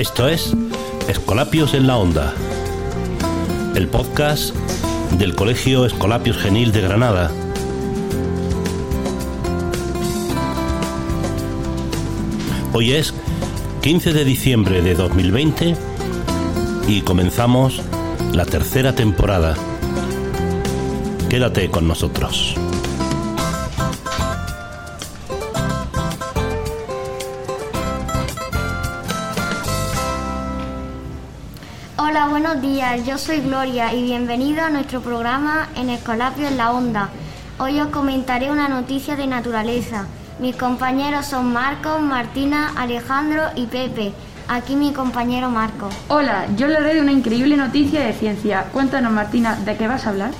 [0.00, 0.54] Esto es
[1.08, 2.32] Escolapios en la Onda,
[3.74, 4.54] el podcast
[5.18, 7.30] del Colegio Escolapios Genil de Granada.
[12.72, 13.12] Hoy es
[13.82, 15.76] 15 de diciembre de 2020
[16.88, 17.82] y comenzamos
[18.32, 19.54] la tercera temporada.
[21.28, 22.56] Quédate con nosotros.
[32.10, 33.06] Hola, buenos días.
[33.06, 37.08] Yo soy Gloria y bienvenido a nuestro programa en Escolapio en la Onda.
[37.60, 40.06] Hoy os comentaré una noticia de naturaleza.
[40.40, 44.12] Mis compañeros son Marcos, Martina, Alejandro y Pepe.
[44.48, 45.88] Aquí mi compañero Marco.
[46.08, 48.64] Hola, yo hablaré de una increíble noticia de ciencia.
[48.72, 50.32] Cuéntanos, Martina, ¿de qué vas a hablar?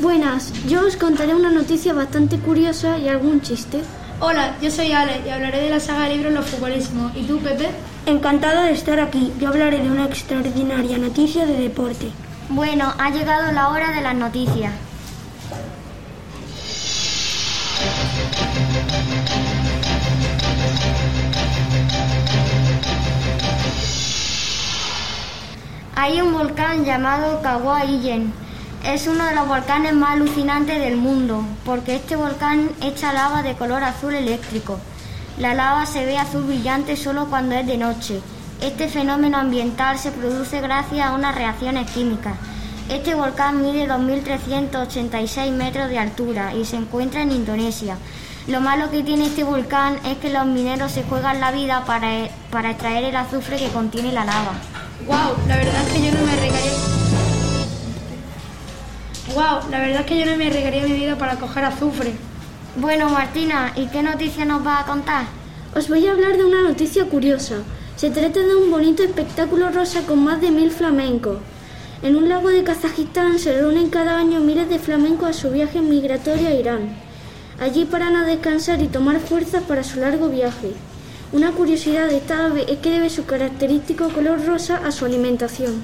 [0.00, 3.82] Buenas, yo os contaré una noticia bastante curiosa y algún chiste.
[4.18, 7.12] Hola, yo soy Ale y hablaré de la saga de libros Los Futbolísimos.
[7.14, 7.68] ¿Y tú, Pepe?
[8.06, 9.32] Encantada de estar aquí.
[9.40, 12.10] Yo hablaré de una extraordinaria noticia de deporte.
[12.50, 14.74] Bueno, ha llegado la hora de las noticias.
[25.96, 28.30] Hay un volcán llamado Kawaii
[28.84, 33.54] Es uno de los volcanes más alucinantes del mundo, porque este volcán echa lava de
[33.54, 34.78] color azul eléctrico.
[35.38, 38.20] La lava se ve azul brillante solo cuando es de noche.
[38.60, 42.34] Este fenómeno ambiental se produce gracias a unas reacciones químicas.
[42.88, 47.96] Este volcán mide 2.386 metros de altura y se encuentra en Indonesia.
[48.46, 52.28] Lo malo que tiene este volcán es que los mineros se juegan la vida para,
[52.50, 54.52] para extraer el azufre que contiene la lava.
[55.06, 56.72] Wow, la verdad es que yo no me arriesgaría.
[59.34, 62.14] Wow, la verdad es que yo no me arriesgaría mi vida para coger azufre.
[62.76, 65.26] Bueno, Martina, ¿y qué noticia nos va a contar?
[65.76, 67.58] Os voy a hablar de una noticia curiosa.
[67.94, 71.38] Se trata de un bonito espectáculo rosa con más de mil flamencos.
[72.02, 75.80] En un lago de Kazajistán se reúnen cada año miles de flamencos a su viaje
[75.82, 76.96] migratorio a Irán.
[77.60, 80.72] Allí paran a descansar y tomar fuerzas para su largo viaje.
[81.32, 85.80] Una curiosidad de esta ave es que debe su característico color rosa a su alimentación.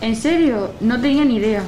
[0.00, 0.70] ¿En serio?
[0.80, 1.62] No tenía ni idea.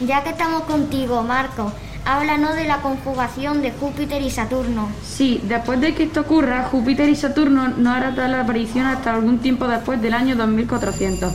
[0.00, 1.72] Ya que estamos contigo, Marco,
[2.06, 4.88] háblanos de la conjugación de Júpiter y Saturno.
[5.04, 9.40] Sí, después de que esto ocurra, Júpiter y Saturno no harán tal aparición hasta algún
[9.40, 11.32] tiempo después del año 2400.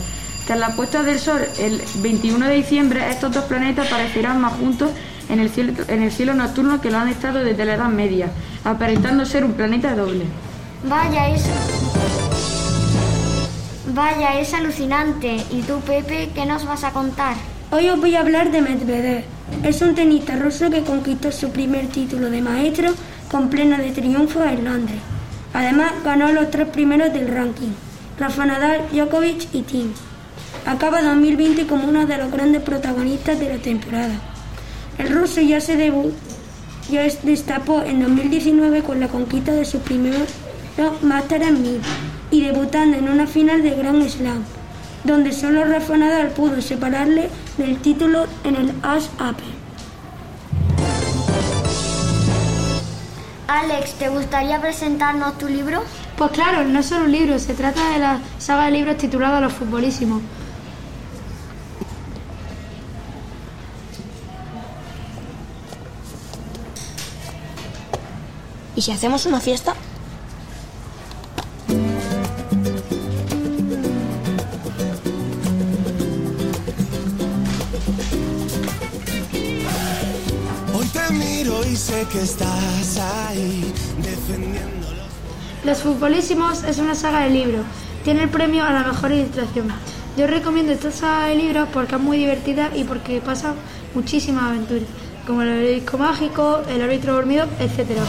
[0.48, 4.92] Tras la puesta del Sol, el 21 de diciembre, estos dos planetas aparecerán más juntos
[5.30, 8.30] en el cielo, en el cielo nocturno que lo han estado desde la Edad Media,
[8.64, 10.26] aparentando ser un planeta doble.
[10.88, 11.46] Vaya, es.
[13.94, 15.44] Vaya, es alucinante.
[15.52, 17.36] ¿Y tú, Pepe, qué nos vas a contar?
[17.72, 19.24] Hoy os voy a hablar de Medvedev.
[19.64, 22.94] Es un tenista ruso que conquistó su primer título de maestro
[23.30, 25.00] con pleno de triunfo en Londres.
[25.52, 27.72] Además, ganó los tres primeros del ranking:
[28.20, 29.92] Rafa Nadal, Djokovic y Tim.
[30.68, 34.14] Acaba 2020 como uno de los grandes protagonistas de la temporada.
[35.00, 36.14] El ruso ya se debut,
[36.90, 40.28] ya destapó en 2019 con la conquista de su primer
[41.02, 41.82] Master en 1000
[42.32, 44.44] y debutando en una final de Grand Slam,
[45.06, 49.56] donde solo Rafa Nadal pudo separarle del título en el As Open.
[53.48, 55.84] Alex, ¿te gustaría presentarnos tu libro?
[56.18, 59.40] Pues claro, no es solo un libro, se trata de la saga de libros titulada
[59.40, 60.22] Los Futbolísimos.
[68.76, 69.74] ¿Y si hacemos una fiesta?
[81.66, 84.88] Miro y sé que estás ahí defendiendo
[85.64, 87.66] Los Futbolísimos es una saga de libros.
[88.04, 89.68] Tiene el premio a la mejor ilustración.
[90.18, 93.56] Yo recomiendo esta saga de libros porque es muy divertida y porque pasan
[93.94, 94.88] muchísimas aventuras,
[95.26, 98.04] como el disco mágico, el árbitro dormido, etcétera.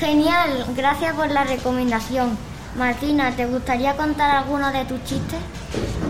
[0.00, 2.36] Genial, gracias por la recomendación.
[2.76, 5.38] Martina, ¿te gustaría contar alguno de tus chistes?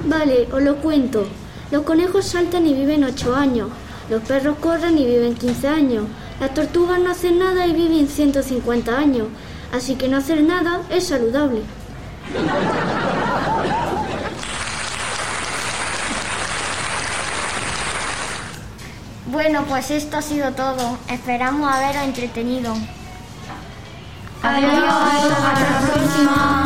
[0.07, 1.29] Vale, os lo cuento.
[1.71, 3.69] Los conejos saltan y viven 8 años.
[4.11, 6.05] Los perros corren y viven 15 años.
[6.41, 9.29] Las tortugas no hacen nada y viven 150 años.
[9.73, 11.63] Así que no hacer nada es saludable.
[19.27, 20.99] Bueno, pues esto ha sido todo.
[21.09, 22.75] Esperamos haberos entretenido.
[24.47, 26.66] 唉呀要拍这样吗？